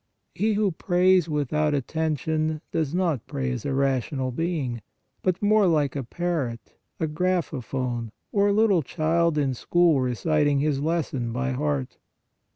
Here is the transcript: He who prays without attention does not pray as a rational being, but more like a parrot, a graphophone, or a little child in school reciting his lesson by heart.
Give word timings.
He 0.33 0.53
who 0.55 0.71
prays 0.71 1.29
without 1.29 1.75
attention 1.75 2.61
does 2.71 2.95
not 2.95 3.27
pray 3.27 3.51
as 3.51 3.65
a 3.67 3.73
rational 3.75 4.31
being, 4.31 4.81
but 5.21 5.43
more 5.43 5.67
like 5.67 5.95
a 5.95 6.01
parrot, 6.03 6.73
a 6.99 7.05
graphophone, 7.05 8.09
or 8.31 8.47
a 8.47 8.51
little 8.51 8.81
child 8.81 9.37
in 9.37 9.53
school 9.53 10.01
reciting 10.01 10.57
his 10.59 10.81
lesson 10.81 11.31
by 11.31 11.51
heart. 11.51 11.99